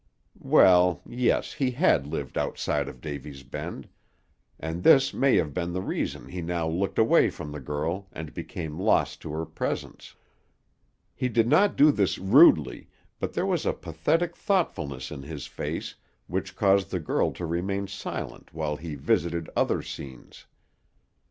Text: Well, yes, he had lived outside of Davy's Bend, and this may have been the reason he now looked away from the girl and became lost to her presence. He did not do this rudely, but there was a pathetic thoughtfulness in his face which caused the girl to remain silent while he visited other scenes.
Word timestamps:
Well, 0.39 1.03
yes, 1.05 1.53
he 1.53 1.69
had 1.69 2.07
lived 2.07 2.35
outside 2.35 2.87
of 2.89 3.01
Davy's 3.01 3.43
Bend, 3.43 3.87
and 4.59 4.81
this 4.81 5.13
may 5.13 5.35
have 5.35 5.53
been 5.53 5.73
the 5.73 5.81
reason 5.83 6.27
he 6.29 6.41
now 6.41 6.67
looked 6.67 6.97
away 6.97 7.29
from 7.29 7.51
the 7.51 7.59
girl 7.59 8.07
and 8.11 8.33
became 8.33 8.79
lost 8.79 9.21
to 9.21 9.31
her 9.33 9.45
presence. 9.45 10.15
He 11.13 11.29
did 11.29 11.47
not 11.47 11.75
do 11.75 11.91
this 11.91 12.17
rudely, 12.17 12.89
but 13.19 13.33
there 13.33 13.45
was 13.45 13.63
a 13.63 13.73
pathetic 13.73 14.35
thoughtfulness 14.35 15.11
in 15.11 15.21
his 15.21 15.45
face 15.45 15.93
which 16.25 16.55
caused 16.55 16.89
the 16.89 16.99
girl 16.99 17.31
to 17.33 17.45
remain 17.45 17.85
silent 17.85 18.51
while 18.55 18.77
he 18.77 18.95
visited 18.95 19.51
other 19.55 19.83
scenes. 19.83 20.47